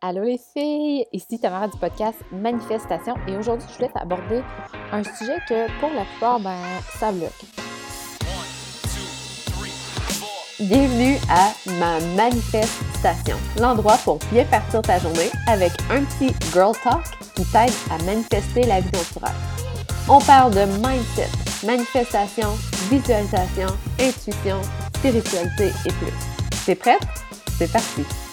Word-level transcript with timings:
Allô 0.00 0.22
les 0.22 0.38
filles, 0.38 1.06
ici 1.12 1.40
Tamara 1.40 1.66
du 1.66 1.76
podcast 1.76 2.16
Manifestation 2.30 3.14
et 3.26 3.36
aujourd'hui 3.36 3.66
je 3.68 3.74
voulais 3.78 3.90
aborder 3.96 4.42
un 4.92 5.02
sujet 5.02 5.38
que 5.48 5.66
pour 5.80 5.90
la 5.90 6.04
plupart, 6.04 6.38
ben, 6.38 6.54
ça 7.00 7.10
bloque. 7.10 7.32
Bienvenue 10.60 11.16
à 11.28 11.50
ma 11.80 11.98
manifestation, 12.14 13.36
l'endroit 13.58 13.96
pour 14.04 14.20
bien 14.30 14.44
partir 14.44 14.82
ta 14.82 15.00
journée 15.00 15.32
avec 15.48 15.72
un 15.90 16.04
petit 16.04 16.32
girl 16.52 16.74
talk 16.84 17.02
qui 17.34 17.44
t'aide 17.46 17.72
à 17.90 18.00
manifester 18.04 18.62
la 18.66 18.80
vie 18.80 18.90
tu 18.92 19.18
On 20.08 20.20
parle 20.20 20.54
de 20.54 20.64
mindset, 20.76 21.26
manifestation, 21.66 22.50
visualisation, 22.88 23.66
intuition, 23.98 24.60
spiritualité 24.94 25.72
et 25.86 25.92
plus. 25.92 26.14
T'es 26.66 26.76
prête? 26.76 27.02
C'est 27.58 27.72
parti! 27.72 28.27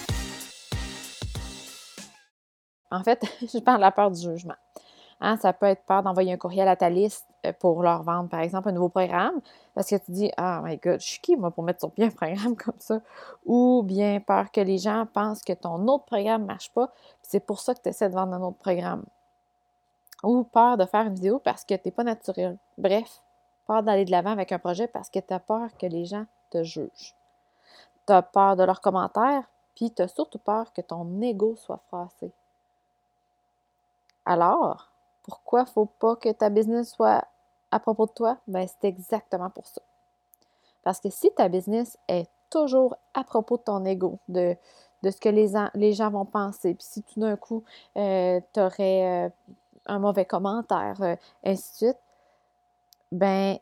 En 2.92 3.04
fait, 3.04 3.24
je 3.42 3.60
parle 3.60 3.78
de 3.78 3.82
la 3.82 3.92
peur 3.92 4.12
du 4.12 4.22
jugement. 4.22 4.56
Hein, 5.22 5.38
ça 5.38 5.54
peut 5.54 5.68
être 5.68 5.84
peur 5.86 6.04
d'envoyer 6.04 6.34
un 6.34 6.38
courriel 6.38 6.68
à 6.68 6.76
ta 6.76 6.90
liste 6.90 7.26
euh, 7.46 7.54
pour 7.54 7.82
leur 7.82 8.04
vendre, 8.04 8.30
par 8.30 8.42
exemple, 8.42 8.68
un 8.70 8.74
nouveau 8.74 8.90
programme, 8.90 9.40
parce 9.74 9.90
que 9.90 9.96
tu 9.96 10.12
dis 10.12 10.32
Ah, 10.36 10.60
oh 10.62 10.66
my 10.66 10.78
God, 10.78 11.00
je 11.00 11.06
suis 11.06 11.22
qui, 11.22 11.38
moi, 11.38 11.52
pour 11.52 11.64
mettre 11.64 11.80
sur 11.80 11.92
pied 11.92 12.06
un 12.06 12.10
programme 12.10 12.56
comme 12.64 12.80
ça? 12.80 13.00
Ou 13.46 13.82
bien 13.84 14.20
peur 14.20 14.52
que 14.52 14.62
les 14.62 14.78
gens 14.78 15.06
pensent 15.12 15.42
que 15.42 15.54
ton 15.54 15.88
autre 15.88 16.06
programme 16.06 16.42
ne 16.42 16.48
marche 16.48 16.72
pas, 16.74 16.92
c'est 17.22 17.40
pour 17.40 17.60
ça 17.60 17.74
que 17.74 17.82
tu 17.82 17.90
essaies 17.90 18.10
de 18.10 18.16
vendre 18.16 18.34
un 18.34 18.42
autre 18.42 18.58
programme. 18.58 19.06
Ou 20.24 20.44
peur 20.44 20.78
de 20.78 20.86
faire 20.86 21.08
une 21.08 21.16
vidéo 21.16 21.40
parce 21.40 21.64
que 21.64 21.76
tu 21.76 21.82
n'es 21.86 21.92
pas 21.92 22.04
naturel. 22.04 22.58
Bref, 22.78 23.22
peur 23.68 23.84
d'aller 23.84 24.06
de 24.06 24.12
l'avant 24.12 24.32
avec 24.32 24.52
un 24.52 24.60
projet 24.60 24.88
parce 24.88 25.10
que 25.10 25.20
tu 25.20 25.34
as 25.34 25.40
peur 25.40 25.70
que 25.78 25.86
les 25.86 26.06
gens 26.06 26.26
te 26.50 26.64
jugent. 26.64 27.16
Tu 28.06 28.14
as 28.14 28.22
peur 28.22 28.56
de 28.56 28.64
leurs 28.64 28.82
commentaires, 28.82 29.44
puis 29.76 29.92
tu 29.92 30.02
as 30.02 30.08
surtout 30.08 30.40
peur 30.40 30.74
que 30.74 30.82
ton 30.82 31.22
ego 31.22 31.56
soit 31.56 31.82
froissé. 31.88 32.32
Alors, 34.26 34.90
pourquoi 35.24 35.66
faut 35.66 35.86
pas 35.86 36.16
que 36.16 36.30
ta 36.32 36.50
business 36.50 36.92
soit 36.92 37.26
à 37.72 37.80
propos 37.80 38.06
de 38.06 38.12
toi? 38.12 38.38
Ben, 38.48 38.68
c'est 38.68 38.88
exactement 38.88 39.50
pour 39.50 39.68
ça. 39.68 39.82
Parce 40.84 41.00
que 41.00 41.10
si 41.10 41.32
ta 41.32 41.50
business 41.50 41.98
est 42.08 42.30
toujours 42.50 42.96
à 43.14 43.24
propos 43.24 43.58
de 43.58 43.64
ton 43.64 43.84
ego, 43.86 44.20
de, 44.30 44.56
ce 45.04 45.20
que 45.20 45.30
les, 45.30 45.94
gens 45.94 46.10
vont 46.10 46.26
penser, 46.26 46.74
puis 46.74 46.86
si 46.88 47.04
tout 47.04 47.20
d'un 47.20 47.36
coup, 47.36 47.64
euh, 47.98 48.40
tu 48.54 48.60
aurais 48.60 49.26
euh, 49.26 49.30
un 49.88 50.00
mauvais 50.00 50.26
commentaire, 50.26 50.96
euh, 51.02 51.16
ainsi 51.44 51.72
de 51.72 51.76
suite, 51.88 51.98
ben, 53.12 53.58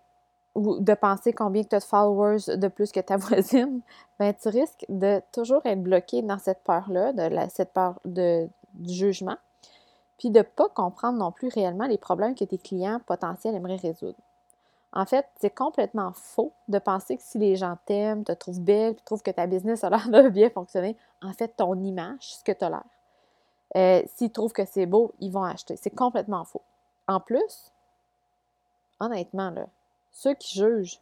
ou 0.55 0.79
de 0.79 0.93
penser 0.93 1.33
combien 1.33 1.63
tu 1.63 1.75
as 1.75 1.79
de 1.79 1.83
followers 1.83 2.57
de 2.57 2.67
plus 2.67 2.91
que 2.91 2.99
ta 2.99 3.17
voisine, 3.17 3.81
ben, 4.19 4.33
tu 4.33 4.49
risques 4.49 4.85
de 4.89 5.21
toujours 5.31 5.65
être 5.65 5.81
bloqué 5.81 6.21
dans 6.21 6.39
cette 6.39 6.63
peur-là, 6.63 7.13
de 7.13 7.29
cette 7.49 7.73
peur 7.73 7.99
de, 8.05 8.47
du 8.73 8.93
jugement, 8.93 9.37
puis 10.17 10.29
de 10.29 10.39
ne 10.39 10.43
pas 10.43 10.69
comprendre 10.69 11.17
non 11.17 11.31
plus 11.31 11.49
réellement 11.49 11.85
les 11.85 11.97
problèmes 11.97 12.35
que 12.35 12.43
tes 12.43 12.57
clients 12.57 12.99
potentiels 13.05 13.55
aimeraient 13.55 13.75
résoudre. 13.75 14.17
En 14.95 15.05
fait, 15.05 15.25
c'est 15.39 15.53
complètement 15.53 16.11
faux 16.13 16.53
de 16.67 16.77
penser 16.77 17.17
que 17.17 17.23
si 17.23 17.39
les 17.39 17.55
gens 17.55 17.77
t'aiment, 17.85 18.23
te 18.23 18.31
trouvent 18.31 18.61
belle, 18.61 18.93
puis 18.93 19.03
trouvent 19.03 19.23
que 19.23 19.31
ta 19.31 19.47
business 19.47 19.83
a 19.83 19.89
l'air 19.89 20.07
de 20.07 20.29
bien 20.29 20.51
fonctionner, 20.51 20.95
en 21.23 21.33
fait, 21.33 21.49
ton 21.57 21.73
image, 21.75 22.35
ce 22.35 22.43
que 22.43 22.51
tu 22.51 22.63
as 22.63 22.69
l'air. 22.69 22.83
Euh, 23.75 24.03
s'ils 24.15 24.31
trouvent 24.31 24.53
que 24.53 24.65
c'est 24.65 24.85
beau, 24.85 25.11
ils 25.19 25.31
vont 25.31 25.43
acheter. 25.43 25.75
C'est 25.77 25.89
complètement 25.89 26.45
faux. 26.45 26.61
En 27.07 27.19
plus, 27.19 27.71
honnêtement, 28.99 29.49
là, 29.49 29.65
ceux 30.11 30.35
qui 30.35 30.59
jugent, 30.59 30.99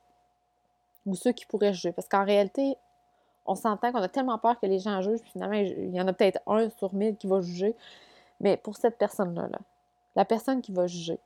ou 1.05 1.15
ceux 1.15 1.33
qui 1.33 1.45
pourraient 1.45 1.73
juger, 1.73 1.91
parce 1.91 2.07
qu'en 2.07 2.23
réalité, 2.23 2.77
on 3.45 3.55
s'entend 3.55 3.91
qu'on 3.91 4.01
a 4.01 4.07
tellement 4.07 4.37
peur 4.37 4.57
que 4.59 4.67
les 4.67 4.79
gens 4.79 5.01
jugent, 5.01 5.19
puis 5.19 5.31
finalement, 5.31 5.57
il 5.57 5.93
y 5.93 5.99
en 5.99 6.07
a 6.07 6.13
peut-être 6.13 6.39
un 6.47 6.69
sur 6.69 6.93
mille 6.93 7.17
qui 7.17 7.27
va 7.27 7.41
juger. 7.41 7.75
Mais 8.41 8.57
pour 8.57 8.75
cette 8.75 8.97
personne-là, 8.97 9.47
la 10.15 10.25
personne 10.25 10.61
qui 10.61 10.73
va 10.73 10.87
juger, 10.87 11.19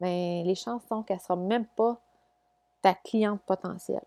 ben, 0.00 0.42
les 0.44 0.54
chances 0.54 0.82
sont 0.88 1.02
qu'elle 1.02 1.18
ne 1.18 1.22
sera 1.22 1.36
même 1.36 1.66
pas 1.66 1.98
ta 2.82 2.94
cliente 2.94 3.40
potentielle. 3.42 4.04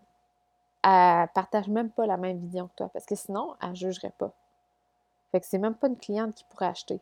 Elle 0.82 1.22
ne 1.22 1.26
partage 1.26 1.68
même 1.68 1.90
pas 1.90 2.06
la 2.06 2.16
même 2.16 2.38
vision 2.38 2.66
que 2.68 2.74
toi, 2.74 2.88
parce 2.92 3.06
que 3.06 3.14
sinon, 3.14 3.54
elle 3.62 3.70
ne 3.70 3.74
jugerait 3.74 4.12
pas. 4.18 4.32
Fait 5.30 5.40
que 5.40 5.46
c'est 5.46 5.58
même 5.58 5.74
pas 5.74 5.86
une 5.86 5.96
cliente 5.96 6.34
qui 6.34 6.44
pourrait 6.44 6.66
acheter 6.66 7.00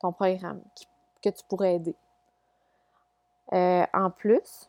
ton 0.00 0.12
programme, 0.12 0.60
que 1.22 1.28
tu 1.28 1.44
pourrais 1.48 1.76
aider. 1.76 1.94
Euh, 3.52 3.86
en 3.92 4.10
plus, 4.10 4.68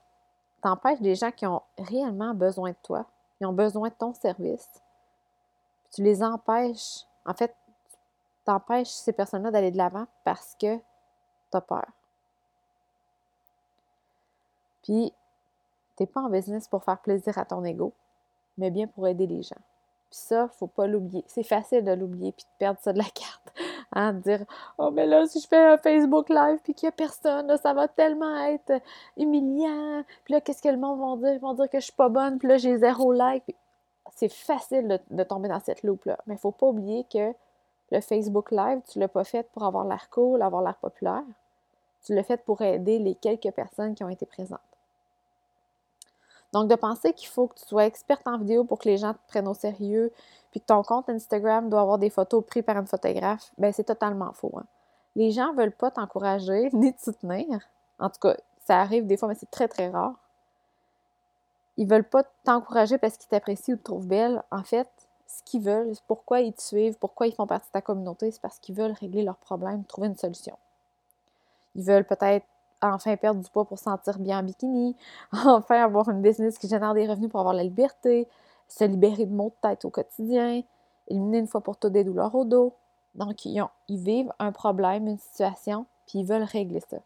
tu 0.62 0.68
empêches 0.68 1.02
des 1.02 1.16
gens 1.16 1.32
qui 1.32 1.48
ont 1.48 1.64
réellement 1.78 2.34
besoin 2.36 2.72
de 2.72 2.78
toi, 2.84 3.06
qui 3.38 3.46
ont 3.46 3.54
besoin 3.54 3.90
de 3.90 3.94
ton 3.96 4.14
service. 4.14 4.70
tu 5.94 6.04
les 6.04 6.22
empêches, 6.22 7.06
en 7.26 7.34
fait, 7.34 7.56
t'empêches 8.46 8.90
ces 8.90 9.12
personnes-là 9.12 9.52
d'aller 9.52 9.72
de 9.72 9.78
l'avant 9.78 10.06
parce 10.24 10.56
que 10.56 10.78
tu 10.78 11.58
as 11.58 11.62
peur. 11.62 11.86
Puis, 14.84 15.12
t'es 15.96 16.06
pas 16.06 16.22
en 16.22 16.30
business 16.30 16.68
pour 16.68 16.84
faire 16.84 17.00
plaisir 17.00 17.38
à 17.38 17.46
ton 17.46 17.64
ego, 17.66 17.92
mais 18.58 18.70
bien 18.70 18.88
pour 18.88 19.08
aider 19.08 19.26
les 19.26 19.42
gens. 19.42 19.56
Puis 20.12 20.20
ça, 20.20 20.48
faut 20.48 20.68
pas 20.68 20.86
l'oublier. 20.86 21.24
C'est 21.28 21.44
facile 21.44 21.84
de 21.84 21.92
l'oublier 21.92 22.32
puis 22.32 22.46
de 22.46 22.58
perdre 22.60 22.80
ça 22.80 22.94
de 22.94 23.00
la 23.00 23.04
carte. 23.14 23.54
Hein, 23.92 24.14
de 24.14 24.20
dire 24.20 24.46
Oh, 24.78 24.92
mais 24.92 25.08
là, 25.08 25.26
si 25.26 25.40
je 25.40 25.48
fais 25.48 25.58
un 25.58 25.78
Facebook 25.78 26.30
Live 26.30 26.60
puis 26.64 26.76
qu'il 26.76 26.88
n'y 26.88 26.90
a 26.90 26.92
personne, 26.92 27.48
là, 27.48 27.58
ça 27.58 27.74
va 27.74 27.88
tellement 27.88 28.38
être 28.46 28.80
humiliant. 29.18 30.04
Puis 30.24 30.36
là, 30.36 30.42
qu'est-ce 30.42 30.62
que 30.62 30.70
le 30.70 30.78
monde 30.78 31.00
va 31.00 31.28
dire? 31.28 31.36
Ils 31.36 31.42
vont 31.42 31.56
dire 31.56 31.70
que 31.70 31.80
je 31.80 31.86
suis 31.86 31.94
pas 31.94 32.10
bonne, 32.10 32.38
puis 32.38 32.48
là, 32.48 32.58
j'ai 32.58 32.78
zéro 32.78 33.12
like. 33.12 33.44
C'est 34.16 34.32
facile 34.32 34.88
de, 34.88 35.00
de, 35.10 35.24
tomber 35.24 35.50
dans 35.50 35.60
cette 35.60 35.82
loupe-là. 35.82 36.20
Mais 36.28 36.36
il 36.36 36.40
faut 36.40 36.52
pas 36.52 36.68
oublier 36.68 37.06
que 37.12 37.34
le 37.92 38.02
Facebook 38.02 38.52
Live, 38.52 38.82
tu 38.90 39.00
ne 39.00 39.04
l'as 39.04 39.10
pas 39.10 39.24
fait 39.24 39.50
pour 39.52 39.64
avoir 39.64 39.86
l'air 39.86 40.10
cool, 40.10 40.42
avoir 40.42 40.62
l'air 40.62 40.76
populaire. 40.76 41.24
Tu 42.04 42.14
l'as 42.14 42.24
fait 42.24 42.38
pour 42.38 42.62
aider 42.62 43.00
les 43.00 43.16
quelques 43.16 43.52
personnes 43.52 43.96
qui 43.96 44.04
ont 44.04 44.10
été 44.10 44.26
présentes. 44.26 44.60
Donc, 46.54 46.70
de 46.70 46.76
penser 46.76 47.14
qu'il 47.14 47.28
faut 47.28 47.48
que 47.48 47.60
tu 47.60 47.66
sois 47.66 47.86
experte 47.86 48.26
en 48.28 48.38
vidéo 48.38 48.64
pour 48.64 48.80
que 48.80 48.88
les 48.88 48.98
gens 48.98 49.14
te 49.14 49.20
prennent 49.28 49.48
au 49.48 49.54
sérieux, 49.54 50.14
puis 50.52 50.62
que 50.62 50.66
ton 50.66 50.84
compte 50.84 51.10
Instagram 51.10 51.70
doit 51.70 51.82
avoir 51.82 51.98
des 51.98 52.10
photos 52.10 52.46
prises 52.46 52.64
par 52.64 52.78
un 52.78 52.86
photographe, 52.86 53.52
ben 53.58 53.74
c'est 53.74 53.84
totalement 53.84 54.32
faux. 54.32 54.54
Hein. 54.58 54.66
Les 55.16 55.32
gens 55.32 55.52
ne 55.52 55.58
veulent 55.58 55.72
pas 55.72 55.92
t'encourager 55.92 56.70
ni 56.74 56.94
te 56.94 57.02
soutenir. 57.02 57.60
En 58.00 58.10
tout 58.10 58.20
cas, 58.22 58.38
ça 58.66 58.80
arrive 58.80 59.06
des 59.06 59.18
fois, 59.18 59.28
mais 59.28 59.36
c'est 59.36 59.52
très, 59.52 59.68
très 59.68 59.90
rare. 59.90 60.14
Ils 61.78 61.88
ne 61.88 61.90
veulent 61.90 62.08
pas 62.08 62.24
t'encourager 62.46 62.98
parce 62.98 63.18
qu'ils 63.18 63.28
t'apprécient 63.28 63.74
ou 63.74 63.78
te 63.78 63.84
trouvent 63.84 64.08
belle. 64.08 64.42
En 64.50 64.64
fait, 64.64 64.90
ce 65.28 65.44
qu'ils 65.44 65.62
veulent, 65.62 65.94
pourquoi 66.08 66.42
ils 66.42 66.54
te 66.54 66.62
suivent, 66.62 66.98
pourquoi 66.98 67.28
ils 67.28 67.34
font 67.34 67.48
partie 67.48 67.68
de 67.68 67.72
ta 67.72 67.82
communauté, 67.82 68.32
c'est 68.32 68.42
parce 68.42 68.60
qu'ils 68.60 68.76
veulent 68.76 68.96
régler 69.00 69.24
leurs 69.24 69.38
problèmes, 69.38 69.84
trouver 69.86 70.08
une 70.08 70.18
solution. 70.18 70.58
Ils 71.76 71.84
veulent 71.84 72.06
peut-être 72.06 72.46
enfin 72.82 73.16
perdre 73.18 73.42
du 73.42 73.50
poids 73.50 73.66
pour 73.66 73.78
se 73.78 73.86
sentir 73.86 74.20
bien 74.20 74.40
en 74.40 74.44
bikini, 74.44 74.96
enfin 75.32 75.84
avoir 75.84 76.10
une 76.10 76.22
business 76.22 76.58
qui 76.58 76.68
génère 76.68 76.94
des 76.94 77.08
revenus 77.08 77.30
pour 77.30 77.40
avoir 77.40 77.56
la 77.56 77.64
liberté, 77.64 78.28
se 78.68 78.84
libérer 78.84 79.26
de 79.26 79.34
maux 79.34 79.50
de 79.50 79.70
tête 79.70 79.86
au 79.86 79.90
quotidien, 79.90 80.62
éliminer 81.08 81.40
une 81.40 81.48
fois 81.48 81.62
pour 81.62 81.78
toutes 81.78 81.94
des 81.94 82.04
douleurs 82.04 82.36
au 82.36 82.46
dos. 82.46 82.74
Donc, 83.16 83.46
ils, 83.46 83.64
ils 83.88 83.98
vivent 83.98 84.34
un 84.40 84.52
problème, 84.52 85.08
une 85.08 85.18
situation, 85.18 85.86
puis 86.06 86.20
ils 86.20 86.26
veulent 86.26 86.44
régler 86.44 86.82
ça. 86.82 86.98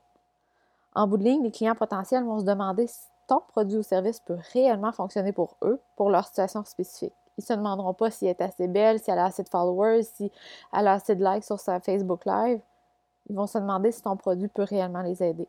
En 0.96 1.08
bout 1.08 1.18
de 1.18 1.24
ligne, 1.24 1.44
les 1.44 1.52
clients 1.52 1.76
potentiels 1.76 2.24
vont 2.24 2.40
se 2.40 2.46
demander 2.46 2.88
si 2.88 3.08
ton 3.28 3.42
produit 3.48 3.78
ou 3.78 3.84
service 3.84 4.20
peut 4.20 4.38
réellement 4.54 4.92
fonctionner 4.92 5.32
pour 5.32 5.56
eux, 5.62 5.80
pour 5.96 6.10
leur 6.10 6.26
situation 6.26 6.66
spécifique. 6.66 7.14
Ils 7.40 7.42
se 7.42 7.54
demanderont 7.54 7.94
pas 7.94 8.12
si 8.12 8.26
elle 8.26 8.32
est 8.32 8.42
assez 8.42 8.68
belle, 8.68 9.00
si 9.00 9.10
elle 9.10 9.18
a 9.18 9.24
assez 9.24 9.44
de 9.44 9.48
followers, 9.48 10.04
si 10.04 10.30
elle 10.74 10.88
a 10.88 10.92
assez 10.92 11.16
de 11.16 11.24
likes 11.24 11.46
sur 11.46 11.58
sa 11.58 11.80
Facebook 11.80 12.26
Live. 12.26 12.60
Ils 13.30 13.36
vont 13.38 13.48
se 13.48 13.58
demander 13.58 13.94
si 13.94 14.02
ton 14.02 14.18
produit 14.18 14.50
peut 14.50 14.64
réellement 14.64 15.02
les 15.02 15.24
aider. 15.24 15.48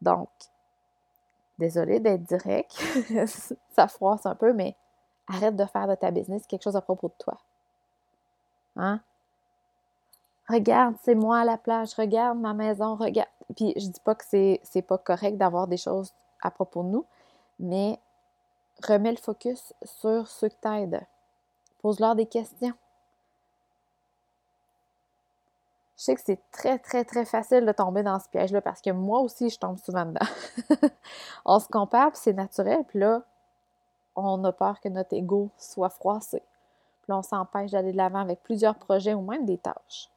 Donc, 0.00 0.28
désolé 1.58 1.98
d'être 1.98 2.22
direct, 2.22 2.80
ça 3.72 3.88
froisse 3.88 4.24
un 4.24 4.36
peu, 4.36 4.52
mais 4.52 4.76
arrête 5.26 5.56
de 5.56 5.64
faire 5.64 5.88
de 5.88 5.96
ta 5.96 6.12
business 6.12 6.46
quelque 6.46 6.62
chose 6.62 6.76
à 6.76 6.80
propos 6.80 7.08
de 7.08 7.14
toi. 7.18 7.38
Hein? 8.76 9.00
Regarde, 10.48 10.94
c'est 11.02 11.16
moi 11.16 11.40
à 11.40 11.44
la 11.44 11.56
plage, 11.56 11.94
regarde 11.94 12.38
ma 12.38 12.54
maison, 12.54 12.94
regarde. 12.94 13.30
Puis 13.56 13.74
je 13.76 13.88
dis 13.88 14.00
pas 14.04 14.14
que 14.14 14.24
c'est, 14.24 14.60
c'est 14.62 14.82
pas 14.82 14.98
correct 14.98 15.36
d'avoir 15.38 15.66
des 15.66 15.76
choses 15.76 16.14
à 16.42 16.50
propos 16.50 16.82
de 16.82 16.88
nous, 16.88 17.06
mais 17.58 17.98
remets 18.82 19.12
le 19.12 19.16
focus 19.16 19.72
sur 19.84 20.26
ceux 20.28 20.48
qui 20.48 20.56
t'aident. 20.56 21.06
Pose-leur 21.80 22.14
des 22.14 22.26
questions. 22.26 22.74
Je 25.96 26.04
sais 26.04 26.14
que 26.16 26.20
c'est 26.24 26.40
très, 26.50 26.78
très, 26.78 27.04
très 27.04 27.24
facile 27.24 27.64
de 27.64 27.72
tomber 27.72 28.02
dans 28.02 28.18
ce 28.18 28.28
piège-là 28.28 28.60
parce 28.60 28.80
que 28.80 28.90
moi 28.90 29.20
aussi, 29.20 29.50
je 29.50 29.58
tombe 29.58 29.78
souvent 29.78 30.04
dedans. 30.04 30.26
on 31.44 31.60
se 31.60 31.68
compare, 31.68 32.10
puis 32.10 32.20
c'est 32.20 32.32
naturel, 32.32 32.84
puis 32.88 32.98
là, 32.98 33.22
on 34.16 34.42
a 34.44 34.52
peur 34.52 34.80
que 34.80 34.88
notre 34.88 35.14
ego 35.14 35.50
soit 35.56 35.90
froissé. 35.90 36.42
Puis 37.02 37.12
on 37.12 37.22
s'empêche 37.22 37.70
d'aller 37.70 37.92
de 37.92 37.96
l'avant 37.96 38.20
avec 38.20 38.42
plusieurs 38.42 38.74
projets 38.76 39.14
ou 39.14 39.22
même 39.22 39.44
des 39.44 39.58
tâches. 39.58 40.10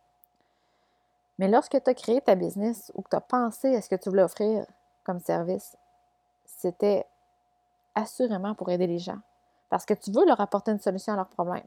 Mais 1.37 1.47
lorsque 1.47 1.81
tu 1.81 1.89
as 1.89 1.93
créé 1.93 2.21
ta 2.21 2.35
business 2.35 2.91
ou 2.95 3.01
que 3.01 3.09
tu 3.09 3.15
as 3.15 3.21
pensé 3.21 3.75
à 3.75 3.81
ce 3.81 3.89
que 3.89 3.95
tu 3.95 4.09
voulais 4.09 4.23
offrir 4.23 4.65
comme 5.03 5.19
service, 5.19 5.75
c'était 6.57 7.05
assurément 7.95 8.55
pour 8.55 8.69
aider 8.69 8.87
les 8.87 8.99
gens. 8.99 9.19
parce 9.69 9.85
que 9.85 9.95
tu 9.95 10.11
veux 10.11 10.25
leur 10.25 10.39
apporter 10.39 10.71
une 10.71 10.79
solution 10.79 11.13
à 11.13 11.15
leurs 11.15 11.27
problèmes. 11.27 11.65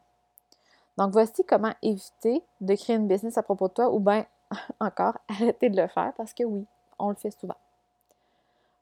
Donc, 0.97 1.11
voici 1.11 1.45
comment 1.45 1.73
éviter 1.83 2.45
de 2.61 2.75
créer 2.75 2.97
une 2.97 3.09
business 3.09 3.37
à 3.37 3.43
propos 3.43 3.69
de 3.69 3.75
toi 3.75 3.91
ou 3.91 3.99
bien, 3.99 4.25
encore, 4.81 5.19
arrêter 5.29 5.69
de 5.69 5.81
le 5.81 5.89
faire 5.89 6.13
parce 6.17 6.33
que 6.33 6.45
oui, 6.45 6.65
on 6.99 7.11
le 7.11 7.17
fait 7.17 7.31
souvent. 7.31 7.57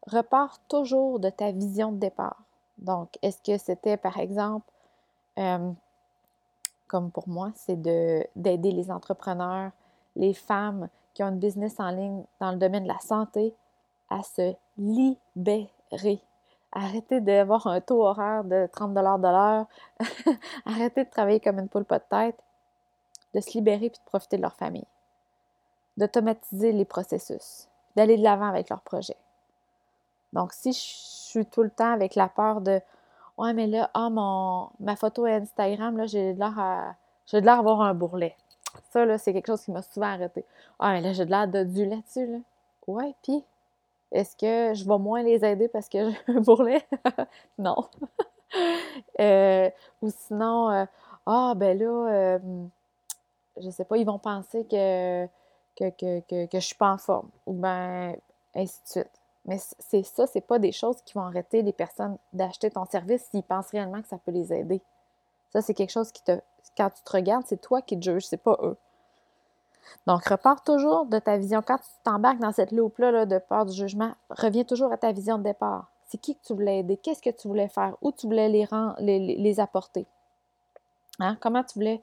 Repars 0.06 0.58
toujours 0.68 1.18
de 1.18 1.30
ta 1.30 1.50
vision 1.50 1.92
de 1.92 1.98
départ. 1.98 2.36
Donc, 2.78 3.18
est-ce 3.22 3.42
que 3.42 3.58
c'était, 3.58 3.96
par 3.96 4.18
exemple, 4.18 4.70
euh, 5.38 5.72
comme 6.86 7.10
pour 7.10 7.28
moi, 7.28 7.50
c'est 7.54 7.80
d'aider 7.80 8.70
les 8.70 8.90
entrepreneurs, 8.90 9.72
les 10.14 10.34
femmes 10.34 10.88
qui 11.14 11.22
ont 11.22 11.28
une 11.28 11.38
business 11.38 11.80
en 11.80 11.90
ligne 11.90 12.24
dans 12.40 12.52
le 12.52 12.58
domaine 12.58 12.84
de 12.84 12.88
la 12.88 13.00
santé 13.00 13.54
à 14.08 14.22
se 14.22 14.54
libérer. 14.78 15.70
Arrêtez 16.72 17.20
d'avoir 17.20 17.66
un 17.66 17.80
taux 17.80 18.04
horaire 18.04 18.44
de 18.44 18.68
30 18.72 18.94
de 18.94 19.00
l'heure. 19.00 19.66
Arrêtez 20.66 21.04
de 21.04 21.10
travailler 21.10 21.40
comme 21.40 21.58
une 21.58 21.68
poule 21.68 21.84
pas 21.84 21.98
de 21.98 22.04
tête. 22.10 22.38
De 23.34 23.40
se 23.40 23.52
libérer 23.52 23.90
puis 23.90 23.98
de 23.98 24.04
profiter 24.04 24.36
de 24.36 24.42
leur 24.42 24.54
famille. 24.54 24.86
D'automatiser 25.96 26.72
les 26.72 26.84
processus. 26.84 27.68
D'aller 27.94 28.16
de 28.16 28.22
l'avant 28.22 28.48
avec 28.48 28.68
leurs 28.68 28.82
projets. 28.82 29.16
Donc, 30.32 30.52
si 30.52 30.72
je 30.72 30.78
suis 30.78 31.46
tout 31.46 31.62
le 31.62 31.70
temps 31.70 31.92
avec 31.92 32.14
la 32.14 32.28
peur 32.28 32.60
de 32.60 32.80
Ouais, 33.38 33.52
mais 33.52 33.66
là, 33.66 33.90
ah, 33.92 34.08
ma 34.10 34.96
photo 34.96 35.26
Instagram, 35.26 35.96
là, 35.98 36.06
j'ai 36.06 36.32
l'air 36.32 36.58
à. 36.58 36.94
J'ai 37.26 37.40
l'air 37.40 37.56
d'avoir 37.56 37.82
un 37.82 37.92
bourrelet. 37.92 38.34
Ça, 38.90 39.04
là, 39.04 39.18
c'est 39.18 39.32
quelque 39.32 39.48
chose 39.48 39.62
qui 39.62 39.72
m'a 39.72 39.82
souvent 39.82 40.06
arrêté. 40.06 40.44
Ah, 40.78 40.92
mais 40.92 41.02
là, 41.02 41.12
j'ai 41.12 41.26
de 41.26 41.30
l'air 41.30 41.46
de 41.48 41.64
du 41.64 41.84
là-dessus, 41.86 42.26
là. 42.26 42.38
Ouais, 42.86 43.14
puis, 43.22 43.44
est-ce 44.12 44.36
que 44.36 44.74
je 44.74 44.86
vais 44.86 44.98
moins 44.98 45.22
les 45.22 45.44
aider 45.44 45.68
parce 45.68 45.88
que 45.88 46.10
j'ai 46.28 46.34
un 46.34 47.26
non. 47.58 47.76
Euh, 49.20 49.68
ou 50.00 50.08
sinon, 50.08 50.70
euh, 50.70 50.84
ah, 51.26 51.54
ben 51.56 51.76
là, 51.76 52.10
euh, 52.10 52.38
je 53.60 53.68
sais 53.70 53.84
pas, 53.84 53.96
ils 53.96 54.06
vont 54.06 54.18
penser 54.20 54.64
que, 54.64 55.26
que, 55.76 56.46
que, 56.46 56.60
suis 56.60 56.76
pas 56.76 56.92
en 56.92 56.96
forme. 56.96 57.28
Ou 57.46 57.52
ben, 57.52 58.16
ainsi 58.54 58.80
de 58.84 58.88
suite. 58.88 59.10
Mais 59.44 59.58
c'est 59.78 60.04
ça, 60.04 60.26
c'est 60.26 60.40
pas 60.40 60.58
des 60.58 60.72
choses 60.72 61.02
qui 61.02 61.14
vont 61.14 61.22
arrêter 61.22 61.62
les 61.62 61.72
personnes 61.72 62.16
d'acheter 62.32 62.70
ton 62.70 62.86
service 62.86 63.24
s'ils 63.30 63.42
pensent 63.42 63.70
réellement 63.70 64.00
que 64.00 64.08
ça 64.08 64.18
peut 64.18 64.32
les 64.32 64.52
aider. 64.52 64.80
Ça, 65.50 65.60
c'est 65.60 65.74
quelque 65.74 65.92
chose 65.92 66.12
qui 66.12 66.22
te. 66.22 66.40
Quand 66.76 66.90
tu 66.90 67.02
te 67.02 67.12
regardes, 67.12 67.44
c'est 67.46 67.60
toi 67.60 67.82
qui 67.82 67.98
te 67.98 68.10
juges, 68.10 68.26
c'est 68.26 68.42
pas 68.42 68.58
eux. 68.62 68.76
Donc, 70.06 70.24
repars 70.26 70.62
toujours 70.62 71.06
de 71.06 71.18
ta 71.18 71.36
vision. 71.36 71.62
Quand 71.66 71.78
tu 71.78 71.88
t'embarques 72.04 72.38
dans 72.38 72.52
cette 72.52 72.72
loupe-là 72.72 73.26
de 73.26 73.38
peur 73.38 73.66
du 73.66 73.74
jugement, 73.74 74.12
reviens 74.30 74.64
toujours 74.64 74.92
à 74.92 74.96
ta 74.96 75.12
vision 75.12 75.38
de 75.38 75.44
départ. 75.44 75.90
C'est 76.06 76.18
qui 76.18 76.36
que 76.36 76.46
tu 76.46 76.52
voulais 76.52 76.78
aider? 76.78 76.96
Qu'est-ce 76.96 77.22
que 77.22 77.30
tu 77.30 77.48
voulais 77.48 77.68
faire? 77.68 77.96
Où 78.00 78.12
tu 78.12 78.26
voulais 78.26 78.48
les, 78.48 78.66
les, 79.36 79.60
apporter? 79.60 80.06
Hein? 81.18 81.36
Comment 81.40 81.64
tu 81.64 81.74
voulais 81.74 82.00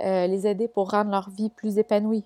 euh, 0.00 0.26
les 0.26 0.46
aider 0.46 0.68
pour 0.68 0.90
rendre 0.90 1.10
leur 1.10 1.30
vie 1.30 1.48
plus 1.48 1.78
épanouie, 1.78 2.24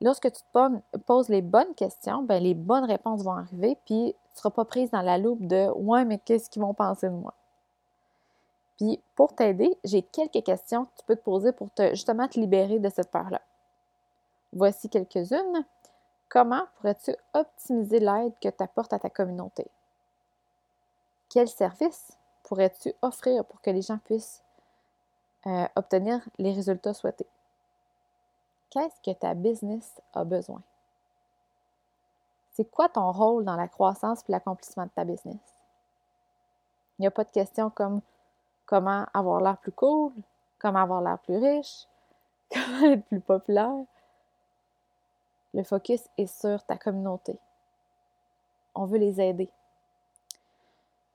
lorsque 0.00 0.32
tu 0.32 0.40
te 0.42 0.96
poses 1.06 1.28
les 1.28 1.42
bonnes 1.42 1.74
questions, 1.74 2.22
ben, 2.22 2.42
les 2.42 2.54
bonnes 2.54 2.84
réponses 2.84 3.22
vont 3.22 3.32
arriver, 3.32 3.76
puis 3.84 4.14
tu 4.14 4.36
ne 4.36 4.38
seras 4.38 4.50
pas 4.50 4.64
prise 4.64 4.90
dans 4.90 5.02
la 5.02 5.18
loupe 5.18 5.46
de 5.46 5.68
Ouais, 5.76 6.06
mais 6.06 6.18
qu'est-ce 6.18 6.48
qu'ils 6.48 6.62
vont 6.62 6.72
penser 6.72 7.08
de 7.08 7.14
moi? 7.14 7.34
Puis 8.78 8.98
pour 9.14 9.34
t'aider, 9.34 9.76
j'ai 9.84 10.02
quelques 10.02 10.42
questions 10.42 10.86
que 10.86 10.90
tu 10.98 11.04
peux 11.06 11.16
te 11.16 11.22
poser 11.22 11.52
pour 11.52 11.70
te, 11.70 11.90
justement 11.90 12.28
te 12.28 12.40
libérer 12.40 12.78
de 12.78 12.88
cette 12.88 13.10
peur-là. 13.10 13.40
Voici 14.54 14.88
quelques-unes. 14.88 15.64
Comment 16.28 16.66
pourrais-tu 16.76 17.14
optimiser 17.34 18.00
l'aide 18.00 18.32
que 18.40 18.48
tu 18.48 18.62
apportes 18.62 18.92
à 18.92 18.98
ta 18.98 19.10
communauté? 19.10 19.66
Quel 21.28 21.48
service 21.48 22.16
pourrais-tu 22.44 22.92
offrir 23.02 23.44
pour 23.44 23.60
que 23.60 23.70
les 23.70 23.82
gens 23.82 23.98
puissent 23.98 24.42
euh, 25.46 25.66
obtenir 25.76 26.20
les 26.38 26.52
résultats 26.52 26.94
souhaités? 26.94 27.26
qu'est-ce 28.74 29.00
que 29.00 29.16
ta 29.16 29.34
business 29.34 30.00
a 30.12 30.24
besoin? 30.24 30.60
C'est 32.52 32.68
quoi 32.70 32.88
ton 32.88 33.10
rôle 33.12 33.44
dans 33.44 33.56
la 33.56 33.68
croissance 33.68 34.20
et 34.28 34.32
l'accomplissement 34.32 34.84
de 34.84 34.90
ta 34.90 35.04
business? 35.04 35.38
Il 36.98 37.02
n'y 37.02 37.06
a 37.06 37.10
pas 37.12 37.24
de 37.24 37.30
question 37.30 37.70
comme 37.70 38.00
comment 38.66 39.06
avoir 39.14 39.40
l'air 39.40 39.56
plus 39.58 39.72
cool, 39.72 40.12
comment 40.58 40.80
avoir 40.80 41.02
l'air 41.02 41.18
plus 41.20 41.36
riche, 41.36 41.86
comment 42.52 42.92
être 42.92 43.04
plus 43.06 43.20
populaire. 43.20 43.84
Le 45.54 45.62
focus 45.62 46.02
est 46.18 46.26
sur 46.26 46.62
ta 46.64 46.76
communauté. 46.76 47.38
On 48.74 48.86
veut 48.86 48.98
les 48.98 49.20
aider. 49.20 49.48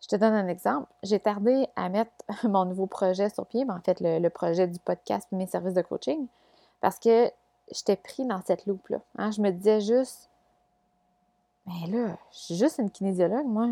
Je 0.01 0.07
te 0.07 0.15
donne 0.15 0.33
un 0.33 0.47
exemple. 0.47 0.87
J'ai 1.03 1.19
tardé 1.19 1.67
à 1.75 1.89
mettre 1.89 2.11
mon 2.43 2.63
nouveau 2.63 2.87
projet 2.87 3.29
sur 3.29 3.45
pied, 3.45 3.65
mais 3.65 3.73
en 3.73 3.81
fait 3.81 3.99
le, 3.99 4.27
projet 4.29 4.67
du 4.67 4.79
podcast 4.79 5.27
mes 5.33 5.45
services 5.45 5.73
de 5.73 5.81
coaching, 5.81 6.27
parce 6.79 6.99
que 6.99 7.29
j'étais 7.69 7.97
pris 7.97 8.25
dans 8.25 8.41
cette 8.45 8.65
loupe-là. 8.65 8.99
Hein. 9.17 9.31
Je 9.31 9.41
me 9.41 9.51
disais 9.51 9.81
juste, 9.81 10.29
mais 11.65 11.87
là, 11.87 12.17
je 12.31 12.37
suis 12.37 12.55
juste 12.55 12.79
une 12.79 12.89
kinésiologue, 12.89 13.45
moi. 13.45 13.69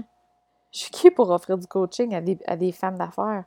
Je 0.73 0.79
suis 0.79 0.91
qui 0.91 1.09
pour 1.09 1.29
offrir 1.31 1.57
du 1.57 1.65
coaching 1.65 2.13
à 2.13 2.19
des, 2.19 2.37
à 2.45 2.57
des 2.57 2.73
femmes 2.73 2.97
d'affaires? 2.97 3.45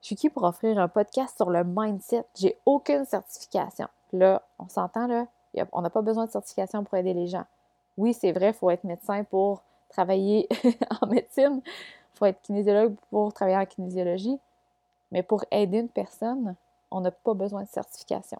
Je 0.00 0.06
suis 0.06 0.16
qui 0.16 0.30
pour 0.30 0.42
offrir 0.42 0.78
un 0.78 0.88
podcast 0.88 1.36
sur 1.36 1.48
le 1.48 1.62
mindset? 1.64 2.24
J'ai 2.34 2.58
aucune 2.66 3.04
certification. 3.04 3.86
Là, 4.12 4.42
on 4.58 4.68
s'entend, 4.68 5.06
là, 5.06 5.26
on 5.72 5.82
n'a 5.82 5.90
pas 5.90 6.02
besoin 6.02 6.26
de 6.26 6.30
certification 6.30 6.84
pour 6.84 6.96
aider 6.98 7.14
les 7.14 7.26
gens. 7.26 7.44
Oui, 7.96 8.14
c'est 8.14 8.32
vrai, 8.32 8.48
il 8.48 8.54
faut 8.54 8.70
être 8.70 8.84
médecin 8.84 9.24
pour 9.24 9.62
travailler 9.88 10.48
en 11.02 11.06
médecine. 11.06 11.60
Il 11.64 12.18
faut 12.18 12.26
être 12.26 12.40
kinésiologue 12.42 12.94
pour 13.10 13.32
travailler 13.32 13.58
en 13.58 13.66
kinésiologie. 13.66 14.38
Mais 15.10 15.22
pour 15.22 15.44
aider 15.50 15.78
une 15.78 15.88
personne, 15.88 16.54
on 16.90 17.00
n'a 17.00 17.10
pas 17.10 17.34
besoin 17.34 17.62
de 17.62 17.68
certification. 17.68 18.38